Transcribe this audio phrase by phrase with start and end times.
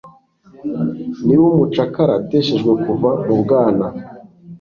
[1.25, 3.85] Niba umucakara ateteshejwe kuva mu bwana